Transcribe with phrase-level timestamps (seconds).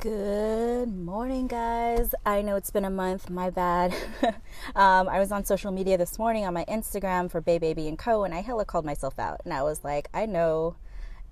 [0.00, 2.12] Good morning, guys.
[2.24, 3.94] I know it's been a month, my bad.
[4.74, 7.96] um, I was on social media this morning on my Instagram for Bay Baby and
[7.96, 8.24] Co.
[8.24, 9.42] and I hella called myself out.
[9.44, 10.74] And I was like, I know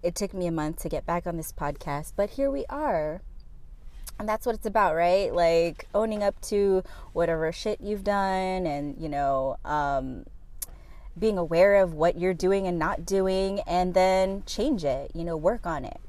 [0.05, 3.23] it took me a month to get back on this podcast, but here we are.
[4.21, 5.35] And that's what it's about, right?
[5.35, 10.27] Like owning up to whatever shit you've done and, you know, um,
[11.19, 15.37] being aware of what you're doing and not doing, and then change it, you know,
[15.37, 16.01] work on it.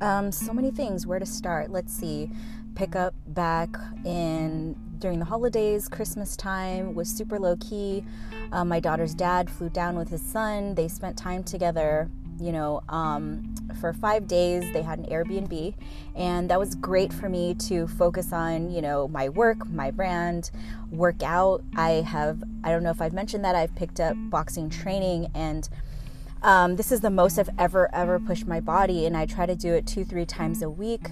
[0.00, 1.06] Um, so many things.
[1.06, 1.70] Where to start?
[1.70, 2.30] Let's see.
[2.74, 3.68] Pick up back
[4.04, 8.04] in during the holidays, Christmas time was super low key.
[8.52, 10.74] Um, my daughter's dad flew down with his son.
[10.74, 12.10] They spent time together.
[12.38, 15.74] You know, um, for five days they had an Airbnb,
[16.14, 18.70] and that was great for me to focus on.
[18.70, 20.50] You know, my work, my brand,
[20.90, 21.62] work out.
[21.76, 22.42] I have.
[22.64, 25.68] I don't know if I've mentioned that I've picked up boxing training and
[26.42, 29.54] um, this is the most I've ever, ever pushed my body, and I try to
[29.54, 31.08] do it two, three times a week.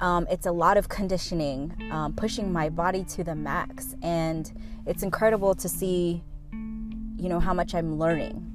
[0.00, 4.52] Um, it's a lot of conditioning, um, pushing my body to the max, and
[4.86, 6.22] it's incredible to see,
[6.52, 8.48] you know, how much I'm learning.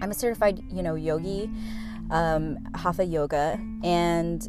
[0.00, 1.50] I'm a certified, you know, yogi,
[2.10, 4.46] um, hatha yoga, and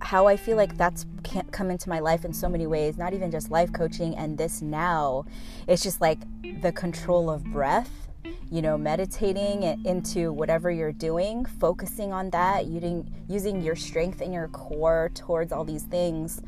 [0.00, 1.06] how I feel like that's
[1.52, 4.62] come into my life in so many ways, not even just life coaching and this
[4.62, 5.24] now.
[5.68, 6.20] It's just like
[6.60, 8.08] the control of breath
[8.50, 14.32] you know, meditating into whatever you're doing, focusing on that, using using your strength and
[14.32, 16.42] your core towards all these things.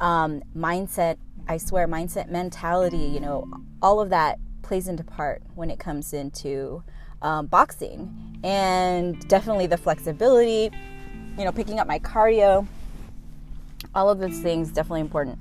[0.00, 1.16] Um, mindset,
[1.48, 3.50] I swear, mindset, mentality, you know,
[3.82, 6.82] all of that plays into part when it comes into
[7.22, 10.70] um, boxing, and definitely the flexibility,
[11.36, 12.66] you know, picking up my cardio.
[13.94, 15.38] All of those things definitely important.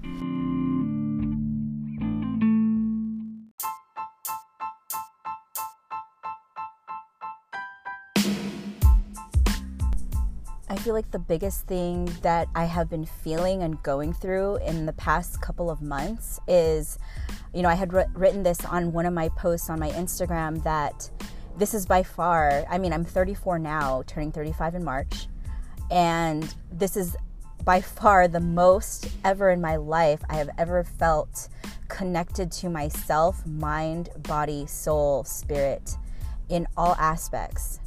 [10.87, 14.93] Feel like the biggest thing that I have been feeling and going through in the
[14.93, 16.97] past couple of months is,
[17.53, 21.11] you know, I had written this on one of my posts on my Instagram that
[21.57, 25.27] this is by far, I mean, I'm 34 now, turning 35 in March,
[25.91, 27.17] and this is
[27.65, 31.49] by far the most ever in my life I have ever felt
[31.89, 35.97] connected to myself, mind, body, soul, spirit,
[36.47, 37.81] in all aspects.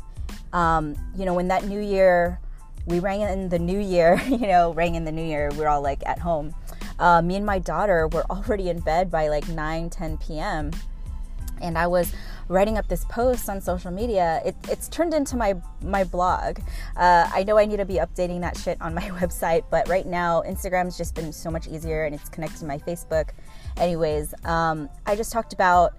[0.53, 2.39] Um, you know, when that new year,
[2.86, 5.50] we rang in the new year, you know, rang in the new year.
[5.56, 6.54] We're all like at home.
[6.98, 10.70] Uh, me and my daughter were already in bed by like 9, 10 p.m.
[11.62, 12.12] And I was
[12.48, 14.42] writing up this post on social media.
[14.44, 16.58] It, it's turned into my my blog.
[16.96, 20.06] Uh, I know I need to be updating that shit on my website, but right
[20.06, 23.30] now Instagram's just been so much easier and it's connected to my Facebook.
[23.76, 25.94] Anyways, um, I just talked about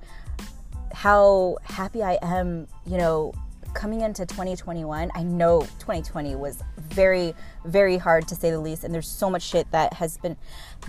[0.94, 3.34] how happy I am, you know,
[3.74, 7.34] coming into 2021, I know 2020 was very,
[7.66, 10.38] very hard to say the least, and there's so much shit that has been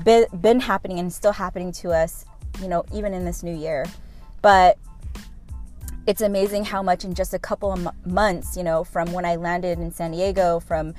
[0.04, 2.24] been, been happening and still happening to us,
[2.60, 3.86] you know, even in this new year.
[4.40, 4.78] But
[6.06, 9.24] it's amazing how much in just a couple of m- months, you know, from when
[9.24, 10.94] I landed in San Diego, from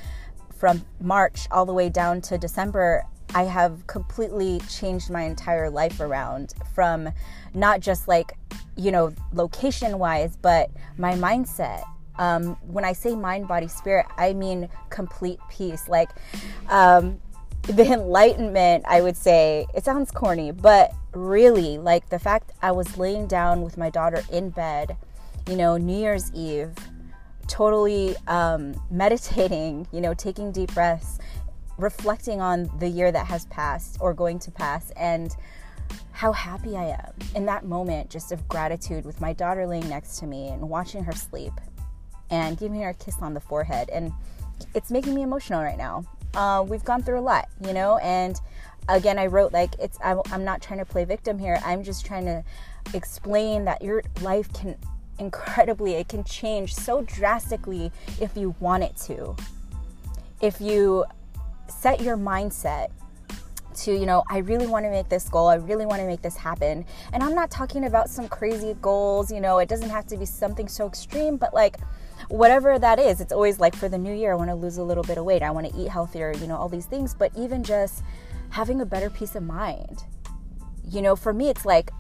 [0.57, 3.03] from March all the way down to December,
[3.35, 7.09] I have completely changed my entire life around from
[7.53, 8.33] not just like
[8.75, 11.83] you know, location wise, but my mindset.
[12.17, 15.88] Um, when I say mind, body, spirit, I mean complete peace.
[15.88, 16.09] Like
[16.69, 17.19] um,
[17.63, 22.97] the enlightenment, I would say, it sounds corny, but really, like the fact I was
[22.97, 24.97] laying down with my daughter in bed,
[25.47, 26.73] you know, New Year's Eve,
[27.47, 31.19] totally um, meditating, you know, taking deep breaths,
[31.83, 35.35] reflecting on the year that has passed or going to pass, and
[36.11, 40.17] how happy I am in that moment just of gratitude with my daughter laying next
[40.19, 41.53] to me and watching her sleep
[42.29, 43.89] and giving her a kiss on the forehead.
[43.89, 44.11] And
[44.73, 46.05] it's making me emotional right now.
[46.33, 48.39] Uh, we've gone through a lot, you know, and
[48.89, 51.59] again, I wrote like it's, I'm not trying to play victim here.
[51.66, 52.43] I'm just trying to
[52.93, 54.77] explain that your life can
[55.19, 59.35] incredibly, it can change so drastically if you want it to.
[60.41, 61.05] If you
[61.67, 62.89] set your mindset
[63.75, 65.47] to, you know, I really want to make this goal.
[65.47, 66.85] I really want to make this happen.
[67.11, 70.25] And I'm not talking about some crazy goals, you know, it doesn't have to be
[70.25, 71.77] something so extreme, but like
[72.29, 74.83] whatever that is, it's always like for the new year, I want to lose a
[74.83, 75.41] little bit of weight.
[75.41, 77.13] I want to eat healthier, you know, all these things.
[77.13, 78.03] But even just
[78.49, 80.03] having a better peace of mind,
[80.87, 81.91] you know, for me, it's like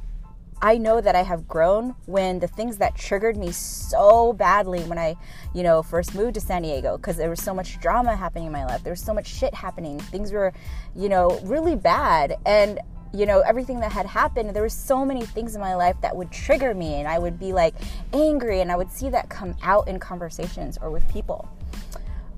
[0.63, 4.97] I know that I have grown when the things that triggered me so badly when
[4.97, 5.17] I,
[5.53, 8.53] you know, first moved to San Diego because there was so much drama happening in
[8.53, 8.81] my life.
[8.81, 9.99] There was so much shit happening.
[9.99, 10.53] Things were,
[10.95, 12.37] you know, really bad.
[12.45, 12.79] And
[13.15, 16.15] you know everything that had happened there were so many things in my life that
[16.15, 17.75] would trigger me and i would be like
[18.11, 21.47] angry and i would see that come out in conversations or with people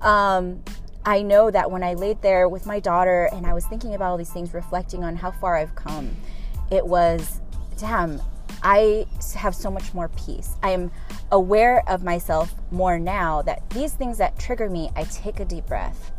[0.02, 0.62] um,
[1.06, 4.10] i know that when i laid there with my daughter and i was thinking about
[4.10, 6.14] all these things reflecting on how far i've come
[6.70, 7.40] it was
[7.78, 8.20] damn
[8.62, 10.56] i have so much more peace.
[10.62, 10.90] I am
[11.30, 15.66] aware of myself more now that these things that trigger me i take a deep
[15.66, 16.12] breath.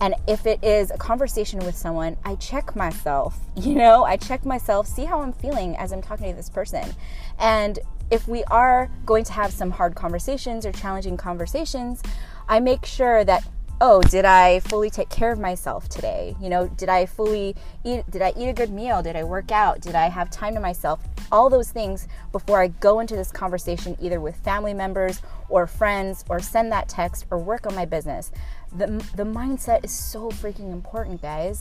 [0.00, 4.44] And if it is a conversation with someone, I check myself, you know, I check
[4.44, 6.94] myself, see how I'm feeling as I'm talking to this person.
[7.38, 7.78] And
[8.10, 12.02] if we are going to have some hard conversations or challenging conversations,
[12.48, 13.48] I make sure that
[13.86, 16.34] oh, did I fully take care of myself today?
[16.40, 17.54] You know, did I fully
[17.84, 19.02] eat did I eat a good meal?
[19.02, 19.82] Did I work out?
[19.82, 21.00] Did I have time to myself?
[21.30, 25.20] All those things before I go into this conversation either with family members
[25.50, 28.32] or friends or send that text or work on my business.
[28.74, 28.86] The
[29.16, 31.60] the mindset is so freaking important, guys.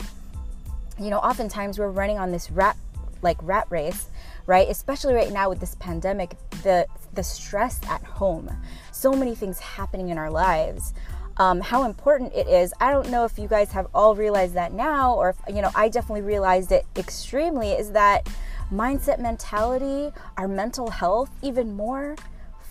[0.98, 2.78] You know, oftentimes we're running on this rat
[3.22, 4.08] like rat race,
[4.46, 4.69] right?
[4.69, 8.50] Especially right now with this pandemic, the the stress at home.
[8.94, 10.94] So many things happening in our lives
[11.38, 12.74] um, how important it is.
[12.80, 15.71] I don't know if you guys have all realized that now, or if, you know,
[15.75, 18.27] I definitely realized it extremely is that
[18.71, 22.15] mindset mentality, our mental health, even more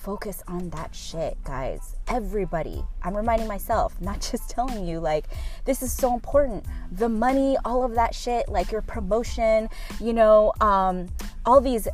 [0.02, 1.94] focus on that shit, guys.
[2.08, 2.82] Everybody.
[3.02, 5.26] I'm reminding myself, not just telling you, like,
[5.64, 6.64] this is so important.
[6.90, 9.68] The money, all of that shit, like your promotion,
[10.00, 11.08] you know, um,
[11.46, 11.86] all these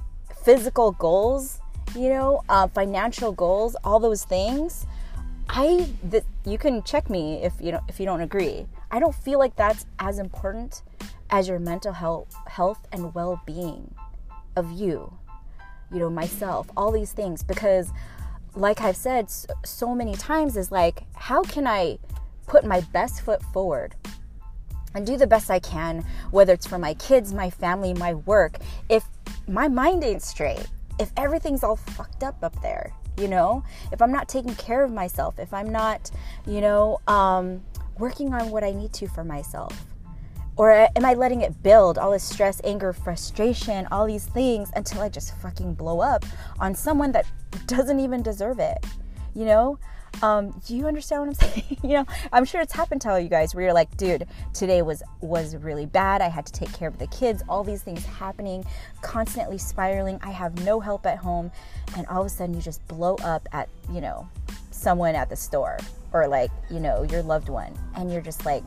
[0.43, 1.61] physical goals,
[1.95, 4.87] you know, uh, financial goals, all those things
[5.49, 8.67] I that you can check me if you don't if you don't agree.
[8.91, 10.83] I don't feel like that's as important
[11.31, 13.95] as your mental health health and well-being
[14.57, 15.13] of you.
[15.91, 17.91] You know, myself, all these things because
[18.55, 19.31] like I've said
[19.65, 21.99] so many times is like how can I
[22.47, 23.95] put my best foot forward
[24.95, 28.59] and do the best I can whether it's for my kids, my family, my work
[28.89, 29.05] if
[29.47, 30.67] my mind ain't straight.
[30.99, 33.65] If everything's all fucked up up there, you know?
[33.93, 36.11] If i'm not taking care of myself if i'm not
[36.47, 37.63] you know um,
[37.99, 39.85] working on what i need to for myself
[40.57, 45.01] or am i letting it build all this stress anger frustration all these things until
[45.01, 46.25] i just fucking blow up
[46.61, 47.27] on someone that
[47.67, 48.85] doesn't even deserve it
[49.35, 49.79] you know
[50.23, 51.79] um, do you understand what I'm saying?
[51.83, 54.83] you know, I'm sure it's happened to all you guys where you're like, dude, today
[54.83, 56.21] was was really bad.
[56.21, 57.43] I had to take care of the kids.
[57.49, 58.65] All these things happening,
[59.03, 60.19] constantly spiraling.
[60.23, 61.51] I have no help at home,
[61.97, 64.29] and all of a sudden you just blow up at you know
[64.71, 65.79] someone at the store
[66.13, 68.65] or like you know your loved one, and you're just like,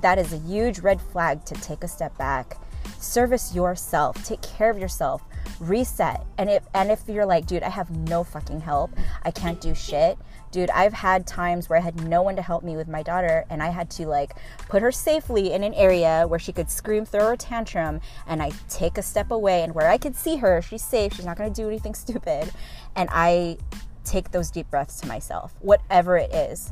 [0.00, 2.56] that is a huge red flag to take a step back,
[3.02, 5.22] service yourself, take care of yourself
[5.60, 6.24] reset.
[6.38, 8.90] And if and if you're like dude i have no fucking help
[9.22, 10.18] i can't do shit.
[10.50, 13.44] Dude i've had times where i had no one to help me with my daughter
[13.48, 14.34] and i had to like
[14.68, 18.50] put her safely in an area where she could scream throw her tantrum and i
[18.68, 21.52] take a step away and where i could see her she's safe she's not going
[21.52, 22.50] to do anything stupid.
[22.96, 23.56] And i
[24.04, 26.70] take those deep breaths to myself whatever it is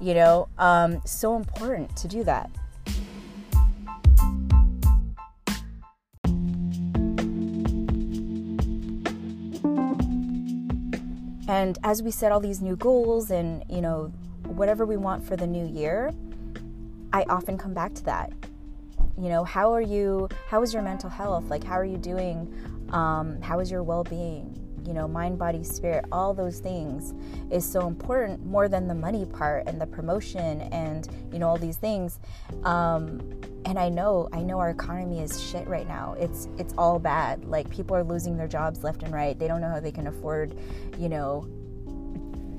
[0.00, 0.48] you know?
[0.58, 2.50] Um so important to do that
[11.48, 14.12] And as we set all these new goals and, you know,
[14.46, 16.12] whatever we want for the new year,
[17.12, 18.32] I often come back to that.
[19.16, 20.28] You know, how are you?
[20.48, 21.44] How is your mental health?
[21.44, 22.52] Like, how are you doing?
[22.90, 24.58] Um, how is your well being?
[24.86, 27.14] You know, mind, body, spirit, all those things
[27.50, 31.56] is so important more than the money part and the promotion and, you know, all
[31.56, 32.18] these things.
[32.64, 33.20] Um,
[33.66, 36.14] and I know, I know our economy is shit right now.
[36.18, 37.44] It's it's all bad.
[37.44, 39.38] Like people are losing their jobs left and right.
[39.38, 40.54] They don't know how they can afford,
[40.98, 41.46] you know,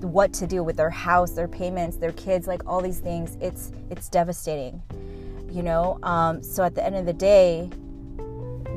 [0.02, 3.38] what to do with their house, their payments, their kids, like all these things.
[3.40, 4.82] It's it's devastating.
[5.52, 7.70] You know, um, so at the end of the day,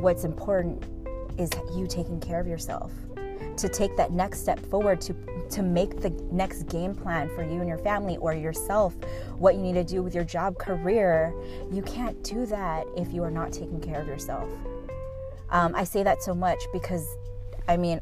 [0.01, 0.85] what's important
[1.39, 2.93] is you taking care of yourself
[3.57, 5.15] to take that next step forward to
[5.51, 8.95] to make the next game plan for you and your family or yourself
[9.39, 11.33] what you need to do with your job career
[11.71, 14.49] you can't do that if you are not taking care of yourself.
[15.51, 17.17] Um, i say that so much because
[17.69, 18.01] i mean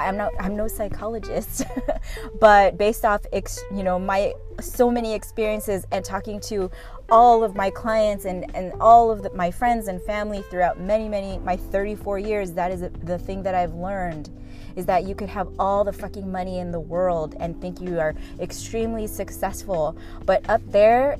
[0.00, 1.62] i'm not i'm no psychologist
[2.40, 6.70] but based off ex, you know my so many experiences and talking to
[7.10, 11.08] all of my clients and, and all of the, my friends and family throughout many
[11.08, 14.30] many my 34 years that is the thing that i've learned
[14.76, 17.98] is that you could have all the fucking money in the world and think you
[17.98, 19.96] are extremely successful.
[20.26, 21.18] But up there,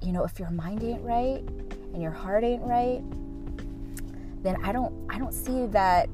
[0.00, 1.42] you know, if your mind ain't right
[1.92, 3.02] and your heart ain't right,
[4.42, 6.08] then I don't I don't see that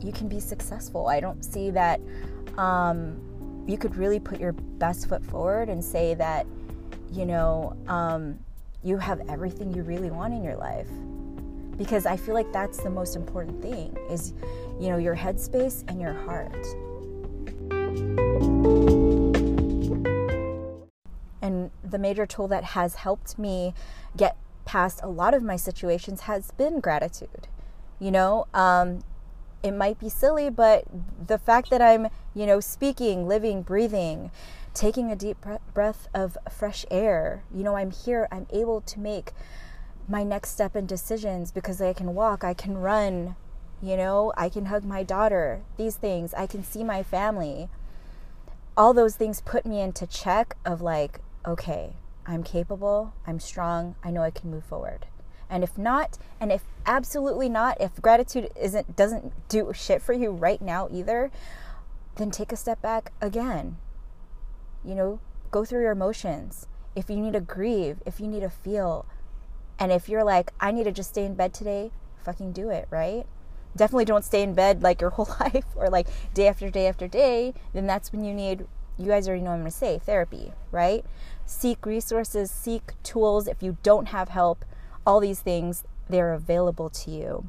[0.00, 1.08] you can be successful.
[1.08, 2.00] I don't see that
[2.56, 6.46] um, you could really put your best foot forward and say that,
[7.12, 8.38] you know, um,
[8.82, 10.88] you have everything you really want in your life.
[11.78, 14.34] Because I feel like that's the most important thing is,
[14.80, 16.66] you know, your headspace and your heart.
[21.40, 23.72] And the major tool that has helped me
[24.16, 27.48] get past a lot of my situations has been gratitude.
[28.00, 29.02] You know, um,
[29.62, 30.84] it might be silly, but
[31.26, 34.30] the fact that I'm, you know, speaking, living, breathing,
[34.74, 35.38] taking a deep
[35.74, 39.32] breath of fresh air, you know, I'm here, I'm able to make
[40.08, 43.36] my next step in decisions because I can walk, I can run,
[43.82, 47.68] you know, I can hug my daughter, these things, I can see my family.
[48.76, 51.94] All those things put me into check of like, okay,
[52.26, 55.06] I'm capable, I'm strong, I know I can move forward.
[55.50, 60.30] And if not, and if absolutely not, if gratitude isn't doesn't do shit for you
[60.30, 61.30] right now either,
[62.16, 63.78] then take a step back again.
[64.84, 66.66] You know, go through your emotions.
[66.94, 69.06] If you need to grieve, if you need to feel,
[69.78, 71.90] and if you're like, I need to just stay in bed today,
[72.24, 73.26] fucking do it, right?
[73.76, 77.06] Definitely don't stay in bed like your whole life or like day after day after
[77.06, 77.54] day.
[77.72, 78.66] Then that's when you need,
[78.98, 81.04] you guys already know I'm gonna say, therapy, right?
[81.46, 83.46] Seek resources, seek tools.
[83.46, 84.64] If you don't have help,
[85.06, 87.46] all these things, they're available to you.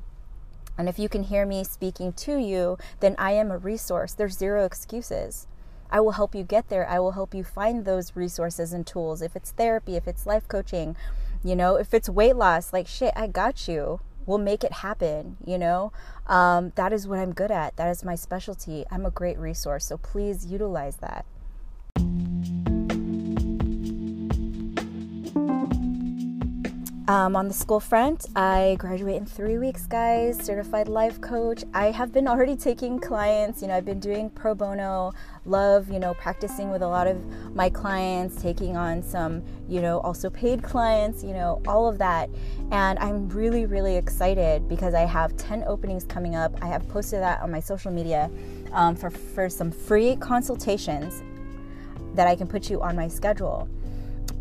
[0.77, 4.13] And if you can hear me speaking to you, then I am a resource.
[4.13, 5.45] There's zero excuses.
[5.91, 6.88] I will help you get there.
[6.88, 9.21] I will help you find those resources and tools.
[9.21, 10.95] If it's therapy, if it's life coaching,
[11.43, 14.01] you know, if it's weight loss, like shit, I got you.
[14.25, 15.91] We'll make it happen, you know?
[16.27, 17.77] Um, that is what I'm good at.
[17.77, 18.86] That is my specialty.
[18.91, 19.86] I'm a great resource.
[19.86, 21.25] So please utilize that.
[27.10, 30.38] Um, on the school front, I graduate in three weeks, guys.
[30.38, 31.63] Certified life coach.
[31.74, 33.63] I have been already taking clients.
[33.63, 35.13] You know, I've been doing pro bono.
[35.44, 37.18] Love, you know, practicing with a lot of
[37.56, 41.24] my clients, taking on some, you know, also paid clients.
[41.24, 42.30] You know, all of that.
[42.70, 46.54] And I'm really, really excited because I have 10 openings coming up.
[46.62, 48.30] I have posted that on my social media
[48.72, 51.24] um, for for some free consultations
[52.13, 53.68] that I can put you on my schedule.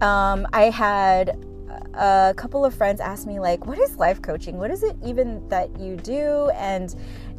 [0.02, 1.42] Um, I had
[1.94, 4.56] a couple of friends asked me like what is life coaching?
[4.58, 6.50] What is it even that you do?
[6.54, 6.94] And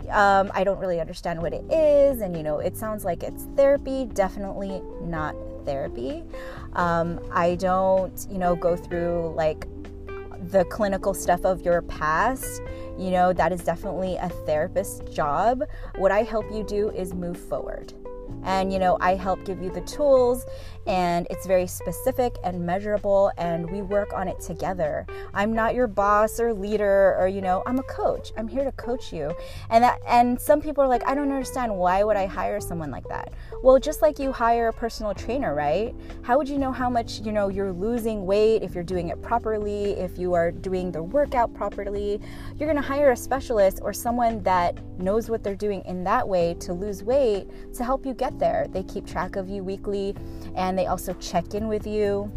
[0.10, 2.22] um, i don't really understand what it is.
[2.22, 4.06] And you know it sounds like it's therapy.
[4.06, 6.24] Definitely not therapy.
[6.74, 9.68] Um, i don't you know go through like
[10.52, 12.62] the clinical stuff of your past.
[12.98, 15.64] You know that is definitely a therapist's job.
[15.96, 17.94] What i help you do is move forward
[18.44, 20.46] and you know i help give you the tools
[20.90, 25.06] and it's very specific and measurable and we work on it together.
[25.36, 28.32] I'm not your boss or leader or you know i'm a coach.
[28.36, 29.32] I'm here to coach you.
[29.70, 31.76] And that and some people are like i don't understand.
[31.76, 33.34] Why would i hire someone like that?
[33.62, 35.94] Well just like you hire a personal trainer right?
[36.24, 39.22] How would you know how much you know you're losing weight if you're doing it
[39.22, 42.20] properly if you are doing the workout properly?
[42.58, 46.28] You're going to hire a specialist or someone that knows what they're doing in that
[46.28, 48.68] way to lose weight to help you get there.
[48.70, 50.16] They keep track of you weekly
[50.56, 52.32] and they also check in with you.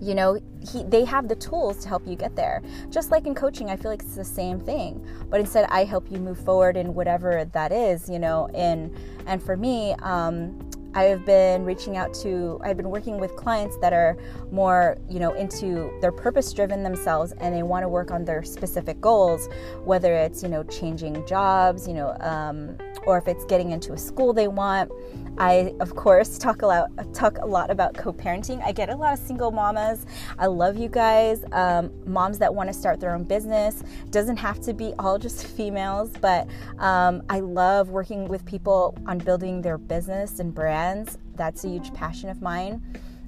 [0.00, 0.40] You know
[0.72, 2.62] he, they have the tools to help you get there.
[2.90, 6.10] Just like in coaching i feel like it's the same thing but instead i help
[6.10, 8.94] you move forward in whatever that is you know and
[9.26, 10.58] and for me um,
[10.94, 14.16] I have been reaching out to, I've been working with clients that are
[14.50, 18.42] more, you know, into their purpose driven themselves and they want to work on their
[18.44, 19.48] specific goals,
[19.84, 23.98] whether it's, you know, changing jobs, you know, um, or if it's getting into a
[23.98, 24.90] school they want.
[25.36, 28.62] I, of course, talk a lot, talk a lot about co-parenting.
[28.64, 30.06] I get a lot of single mamas.
[30.38, 31.44] I love you guys.
[31.52, 33.82] Um, moms that want to start their own business.
[34.10, 36.48] Doesn't have to be all just females, but
[36.78, 41.18] um, I love working with people on building their business and brands.
[41.34, 42.82] That's a huge passion of mine.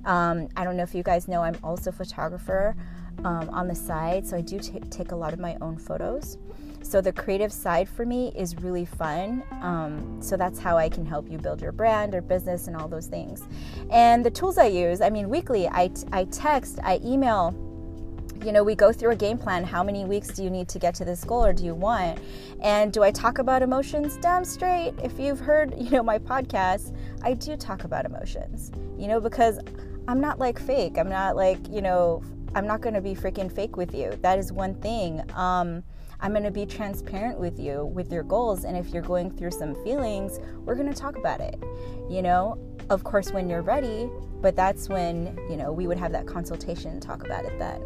[0.04, 2.76] Um, I don't know if you guys know, I'm also a photographer
[3.24, 6.36] um, on the side, so I do t- take a lot of my own photos.
[6.82, 9.42] So the creative side for me is really fun.
[9.62, 12.88] Um, so that's how I can help you build your brand or business and all
[12.88, 13.42] those things.
[13.90, 17.54] And the tools I use, I mean, weekly, I, I text, I email.
[18.46, 19.64] You know, we go through a game plan.
[19.64, 22.20] How many weeks do you need to get to this goal or do you want?
[22.62, 24.18] And do I talk about emotions?
[24.18, 24.94] Damn straight.
[25.02, 29.58] If you've heard, you know, my podcast, I do talk about emotions, you know, because
[30.06, 30.96] I'm not like fake.
[30.96, 32.22] I'm not like, you know,
[32.54, 34.16] I'm not going to be freaking fake with you.
[34.22, 35.28] That is one thing.
[35.34, 35.82] Um,
[36.20, 38.62] I'm going to be transparent with you with your goals.
[38.62, 41.60] And if you're going through some feelings, we're going to talk about it.
[42.08, 42.58] You know,
[42.90, 44.08] of course, when you're ready,
[44.40, 47.82] but that's when, you know, we would have that consultation and talk about it then.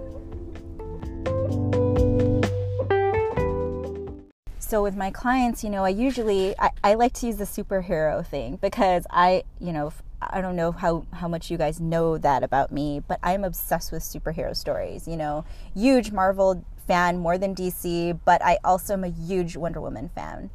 [4.70, 8.24] So with my clients, you know, I usually I, I like to use the superhero
[8.24, 9.92] thing because I, you know,
[10.22, 13.90] I don't know how, how much you guys know that about me, but I'm obsessed
[13.90, 15.08] with superhero stories.
[15.08, 19.80] You know, huge Marvel fan more than DC, but I also am a huge Wonder
[19.80, 20.50] Woman fan.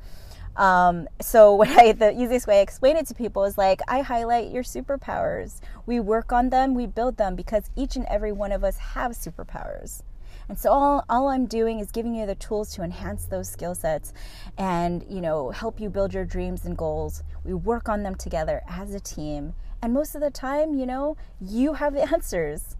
[0.56, 4.00] Um, so what I the easiest way I explain it to people is like I
[4.00, 5.60] highlight your superpowers.
[5.86, 9.12] We work on them, we build them because each and every one of us have
[9.12, 10.04] superpowers.
[10.48, 13.74] And so all, all I'm doing is giving you the tools to enhance those skill
[13.74, 14.14] sets
[14.58, 17.24] and, you know, help you build your dreams and goals.
[17.44, 19.56] We work on them together as a team.
[19.82, 22.75] And most of the time, you know, you have the answers.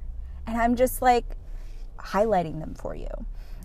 [0.46, 1.26] And I'm just like
[1.98, 3.10] highlighting them for you.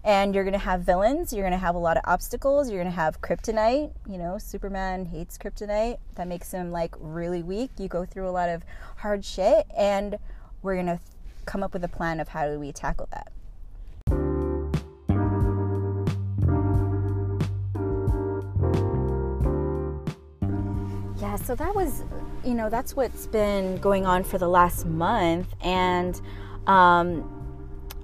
[0.02, 1.30] And you're going to have villains.
[1.30, 2.70] You're going to have a lot of obstacles.
[2.70, 3.92] You're going to have kryptonite.
[4.08, 5.98] You know superman hates kryptonite.
[6.14, 7.72] That makes him like really weak.
[7.76, 8.62] You go through a lot of
[8.96, 9.66] hard shit.
[9.76, 10.18] And
[10.62, 11.00] we're going to
[11.44, 13.30] come up with a plan of how do we tackle that
[21.44, 22.04] so that was
[22.44, 25.54] you know that's what's been going on for the last month.
[25.62, 26.20] And
[26.66, 27.36] um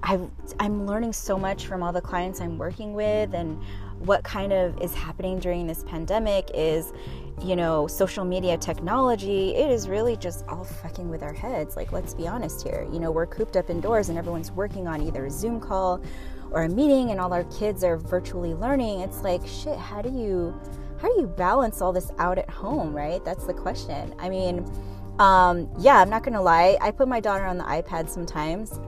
[0.03, 0.19] i
[0.59, 3.61] I'm learning so much from all the clients I'm working with and
[3.99, 6.93] what kind of is happening during this pandemic is
[7.41, 9.55] you know social media technology.
[9.55, 11.75] It is really just all fucking with our heads.
[11.75, 12.87] Like let's be honest here.
[12.91, 16.01] You know we're cooped up indoors and everyone's working on either a zoom call
[16.51, 19.01] or a meeting and all our kids are virtually learning.
[19.01, 20.59] It's like shit how do you
[20.99, 23.23] how do you balance all this out at home right?
[23.23, 24.13] That's the question.
[24.19, 24.65] I mean
[25.19, 26.77] um, yeah i'm not gonna lie.
[26.79, 28.79] I put my daughter on the ipad sometimes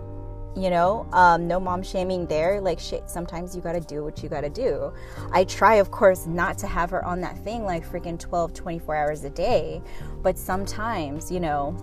[0.55, 1.07] you know?
[1.13, 2.59] Um, no mom shaming there.
[2.59, 4.91] Like shit sometimes you gotta do what you gotta do.
[5.31, 8.95] I try of course not to have her on that thing like freaking 12 24
[8.95, 9.81] hours a day.
[10.21, 11.77] But sometimes you know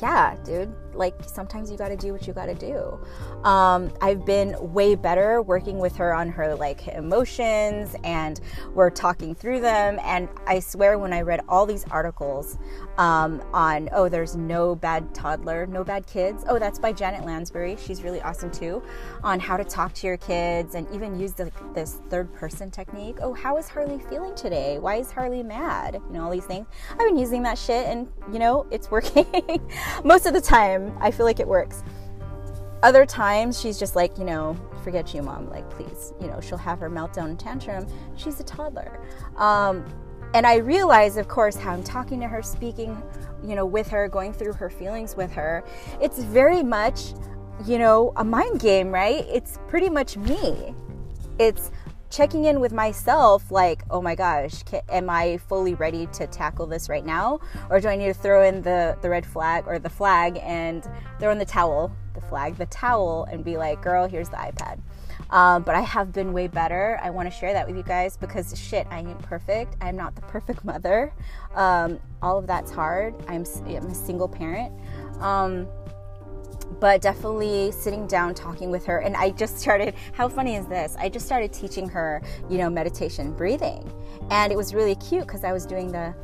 [0.00, 2.98] yeah dude like sometimes you got to do what you got to do.
[3.48, 8.40] Um, I've been way better working with her on her like emotions, and
[8.74, 9.98] we're talking through them.
[10.02, 12.58] And I swear, when I read all these articles
[12.98, 16.44] um, on oh, there's no bad toddler, no bad kids.
[16.48, 17.76] Oh, that's by Janet Lansbury.
[17.76, 18.82] She's really awesome too,
[19.22, 23.18] on how to talk to your kids and even use the, this third person technique.
[23.20, 24.78] Oh, how is Harley feeling today?
[24.78, 25.94] Why is Harley mad?
[25.94, 26.66] You know all these things.
[26.92, 29.26] I've been using that shit, and you know it's working
[30.04, 31.82] most of the time I feel like it works.
[32.82, 35.48] Other times she's just like, you know, forget you, mom.
[35.50, 37.86] Like, please, you know, she'll have her meltdown tantrum.
[38.16, 39.00] She's a toddler.
[39.36, 39.84] Um,
[40.34, 43.00] and I realize, of course, how I'm talking to her, speaking,
[43.44, 45.64] you know, with her, going through her feelings with her.
[46.00, 47.14] It's very much,
[47.64, 49.24] you know, a mind game, right?
[49.28, 50.74] It's pretty much me.
[51.38, 51.70] It's
[52.10, 56.66] checking in with myself like oh my gosh can, am i fully ready to tackle
[56.66, 57.40] this right now?
[57.70, 60.86] Or do i need to throw in the the red flag or the flag and
[61.18, 64.80] throw in the towel the flag the towel and be like girl here's the ipad.
[65.30, 67.00] Um, but i have been way better.
[67.02, 69.76] I want to share that with you guys because shit i ain't perfect.
[69.80, 71.12] I'm not the perfect mother.
[71.54, 73.14] Um, all of that's hard.
[73.28, 74.72] I'm, I'm a single parent.
[75.20, 75.68] Um,
[76.80, 78.98] but definitely sitting down talking with her.
[78.98, 80.96] And i just started how funny is this?
[80.98, 83.92] I just started teaching her you know meditation breathing.
[84.30, 86.14] And it was really cute because i was doing the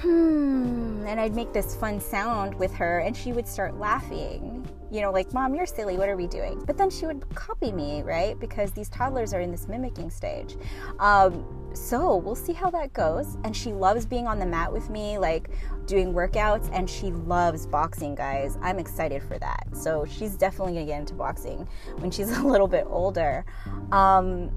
[0.00, 5.00] hmm and i'd make this fun sound with her and she would start laughing you
[5.00, 5.96] know like mom you're silly.
[5.98, 6.62] What are we doing?
[6.64, 8.38] But then she would copy me right?
[8.38, 10.56] Because these toddlers are in this mimicking stage.
[11.00, 13.36] Um, so we'll see how that goes.
[13.44, 15.50] And she loves being on the mat with me like
[15.86, 18.58] doing workouts and she loves boxing guys.
[18.62, 19.68] I'm excited for that.
[19.72, 21.68] So she's definitely gonna get into boxing
[21.98, 23.44] when she's a little bit older.
[23.92, 24.50] Um,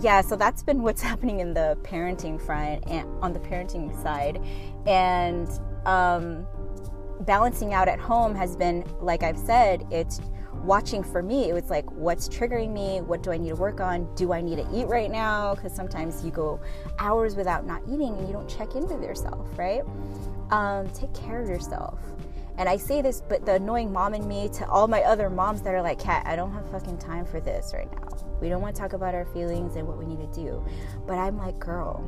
[0.00, 4.40] yeah so that's been what's happening in the parenting front and on the parenting side.
[4.86, 5.48] And
[5.86, 6.46] um,
[7.20, 10.20] balancing out at home has been like i've said it's
[10.62, 11.48] watching for me.
[11.48, 13.00] It was like what's triggering me?
[13.00, 14.12] What do i need to work on?
[14.14, 15.54] Do i need to eat right now?
[15.54, 16.60] Because sometimes you go
[16.98, 19.82] hours without not eating and you don't check in with yourself right
[20.52, 21.98] um, take care of yourself.
[22.58, 25.62] And i say this but the annoying mom in me to all my other moms
[25.62, 28.08] that are like kat i don't have fucking time for this right now.
[28.40, 30.64] We don't want to talk about our feelings and what we need to do.
[31.06, 32.04] But i'm like girl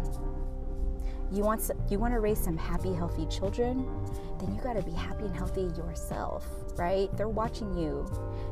[1.33, 3.88] you want you want to raise some happy healthy children?
[4.38, 7.09] Then you got to be happy and healthy yourself right?
[7.16, 8.07] They're watching you.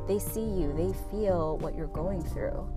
[0.07, 0.73] They see you.
[0.73, 2.67] They feel what you're going through.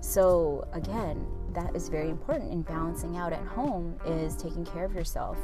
[0.00, 4.94] So again that is very important in balancing out at home is taking care of
[4.94, 5.38] yourself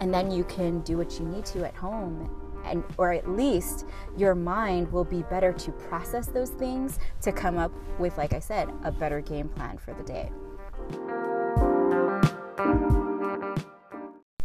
[0.00, 2.30] and then you can do what you need to at home
[2.64, 7.58] and or at least your mind will be better to process those things to come
[7.58, 10.30] up with like i said a better game plan for the day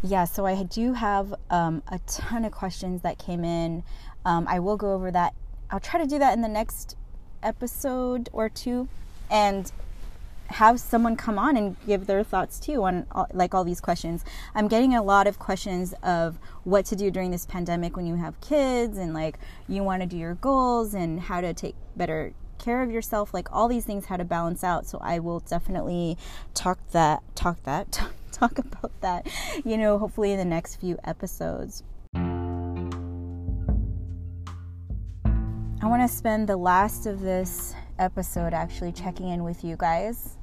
[0.04, 3.84] yeah, so I do have um, a ton of questions that came in.
[4.24, 5.32] Um, I will go over that.
[5.70, 6.96] I'll try to do that in the next
[7.42, 8.88] episode or two
[9.30, 9.70] and
[10.48, 14.24] have someone come on and give their thoughts too on all, like all these questions.
[14.54, 18.16] I'm getting a lot of questions of what to do during this pandemic when you
[18.16, 22.32] have kids and like you want to do your goals and how to take better
[22.58, 23.34] care of yourself.
[23.34, 24.86] Like all these things how to balance out.
[24.86, 26.16] So I will definitely
[26.54, 28.00] talk that, talk that,
[28.32, 29.26] talk about that,
[29.64, 31.82] you know, hopefully in the next few episodes.
[35.82, 40.36] I want to spend the last of this episode actually checking in with you guys.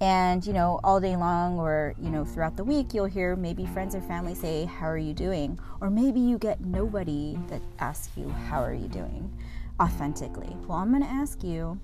[0.00, 3.64] And, you know, all day long or, you know, throughout the week, you'll hear maybe
[3.66, 5.58] friends or family say, How are you doing?
[5.80, 9.32] Or maybe you get nobody that asks you, How are you doing?
[9.80, 10.56] authentically.
[10.66, 11.78] Well, I'm going to ask you,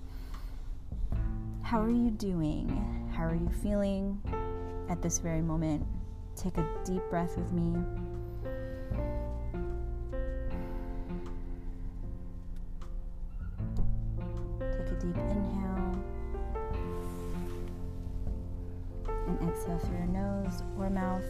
[1.62, 3.11] How are you doing?
[3.16, 4.20] How are you feeling
[4.88, 5.87] at this very moment?
[6.37, 7.75] Take a deep breath with me.
[15.01, 16.05] Deep inhale
[19.27, 21.25] and exhale through your nose or mouth.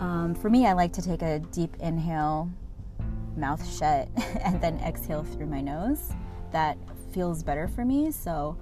[0.00, 2.50] Um, for me, I like to take a deep inhale,
[3.36, 4.08] mouth shut,
[4.40, 6.12] and then exhale through my nose.
[6.50, 6.76] That
[7.12, 8.10] feels better for me.
[8.10, 8.56] So,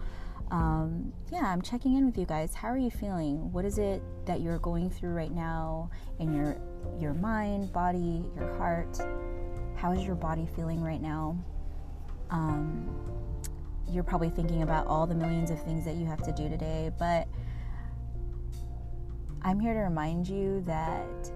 [0.50, 2.54] um, yeah, I'm checking in with you guys.
[2.54, 3.52] How are you feeling?
[3.52, 6.56] What is it that you're going through right now in your
[6.98, 8.98] your mind, body, your heart?
[9.76, 11.38] How is your body feeling right now?
[12.30, 13.09] Um,
[13.90, 16.90] you're probably thinking about all the millions of things that you have to do today,
[16.98, 17.26] but
[19.42, 21.30] I'm here to remind you that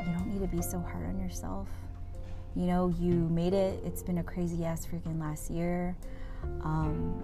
[0.00, 1.68] you don't need to be so hard on yourself.
[2.54, 3.80] You know, you made it.
[3.84, 5.96] It's been a crazy ass freaking last year.
[6.62, 7.22] Um,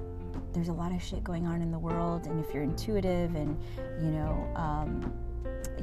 [0.53, 3.59] there's a lot of shit going on in the world, and if you're intuitive and
[4.03, 5.12] you know, um,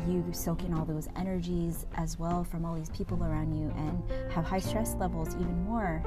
[0.07, 4.31] you soak in all those energies as well from all these people around you and
[4.31, 6.03] have high stress levels even more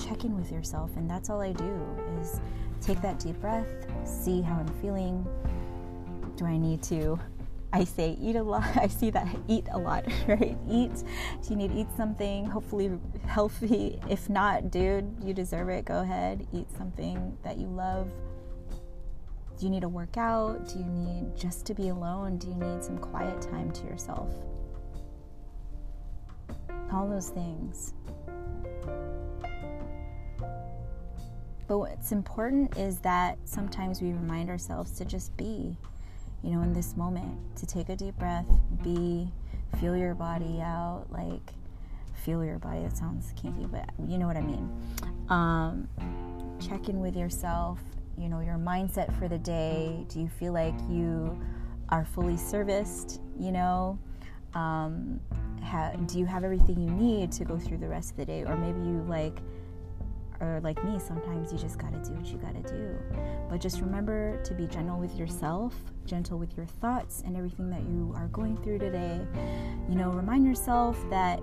[0.00, 2.40] check in with yourself and that's all i do is
[2.80, 3.66] take that deep breath
[4.04, 5.26] see how i'm feeling.
[6.36, 7.18] Do i need to
[7.72, 10.56] i say eat a lot i see that eat a lot right?
[10.68, 10.94] Eat
[11.42, 12.46] do you need to eat something?
[12.46, 12.90] Hopefully
[13.26, 14.00] healthy.
[14.08, 15.84] If not dude you deserve it.
[15.84, 18.10] Go ahead eat something that you love.
[19.58, 20.66] Do you need to work out?
[20.68, 22.38] Do you need just to be alone?
[22.38, 24.32] Do you need some quiet time to yourself?
[26.90, 27.92] All those things
[31.70, 35.76] But what's important is that sometimes we remind ourselves to just be,
[36.42, 38.48] you know, in this moment, to take a deep breath,
[38.82, 39.30] be,
[39.78, 41.52] feel your body out, like
[42.24, 42.82] feel your body.
[42.82, 44.68] That sounds kinky, but you know what I mean.
[45.28, 45.88] Um,
[46.58, 47.78] check in with yourself,
[48.18, 50.04] you know, your mindset for the day.
[50.08, 51.40] Do you feel like you
[51.90, 53.96] are fully serviced, you know?
[54.54, 55.20] Um,
[55.62, 58.42] ha- do you have everything you need to go through the rest of the day?
[58.42, 59.38] Or maybe you like,
[60.40, 62.96] or like me, sometimes you just gotta do what you gotta do.
[63.48, 65.74] But just remember to be gentle with yourself,
[66.06, 69.20] gentle with your thoughts, and everything that you are going through today.
[69.88, 71.40] You know, remind yourself that,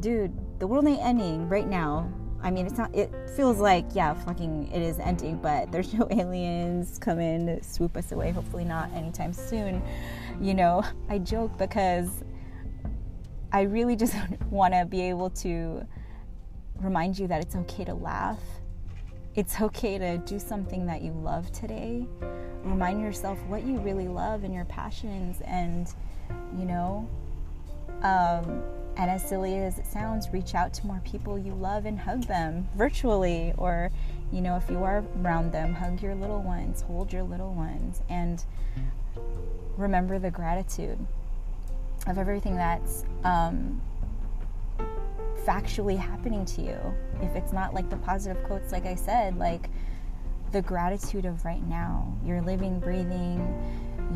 [0.00, 2.10] dude, the world ain't ending right now.
[2.42, 6.08] I mean, it's not, it feels like, yeah, fucking it is ending, but there's no
[6.10, 8.30] aliens coming swoop us away.
[8.32, 9.82] Hopefully, not anytime soon.
[10.40, 12.08] You know, I joke because
[13.52, 14.14] I really just
[14.50, 15.86] want to be able to
[16.82, 18.40] remind you that it's okay to laugh.
[19.34, 22.06] It's okay to do something that you love today.
[22.64, 25.88] Remind yourself what you really love and your passions, and
[26.58, 27.08] you know,
[28.02, 28.62] um,
[28.96, 32.24] and as silly as it sounds, reach out to more people you love and hug
[32.24, 33.90] them virtually, or
[34.32, 38.02] you know, if you are around them, hug your little ones, hold your little ones,
[38.08, 38.44] and
[39.76, 40.98] remember the gratitude
[42.06, 43.80] of everything that's um,
[45.46, 46.78] factually happening to you.
[47.20, 49.70] If it's not like the positive quotes, like I said, like
[50.52, 53.38] the gratitude of right now, you're living, breathing,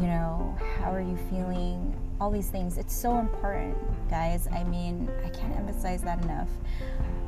[0.00, 1.94] you know, how are you feeling?
[2.20, 2.78] All these things.
[2.78, 3.76] It's so important,
[4.10, 4.46] guys.
[4.52, 6.48] I mean, I can't emphasize that enough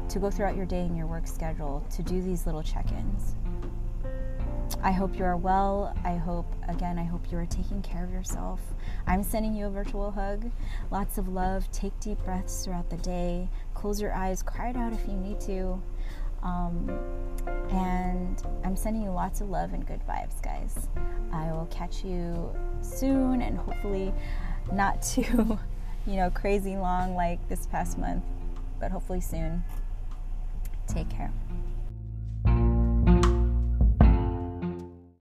[0.09, 3.35] to go throughout your day and your work schedule to do these little check ins.
[4.83, 5.95] I hope you are well.
[6.05, 8.61] I hope, again, I hope you are taking care of yourself.
[9.07, 10.51] I'm sending you a virtual hug.
[10.91, 11.71] Lots of love.
[11.73, 13.49] Take deep breaths throughout the day.
[13.79, 14.43] Close your eyes.
[14.43, 15.81] Cry it out if you need to.
[16.43, 16.99] Um,
[17.71, 20.89] and I'm sending you lots of love and good vibes, guys.
[21.33, 22.51] I will catch you
[22.83, 24.13] soon and hopefully
[24.73, 25.57] not too,
[26.09, 28.25] you know, crazy long like this past month,
[28.81, 29.63] but hopefully soon.
[30.89, 31.31] Take care.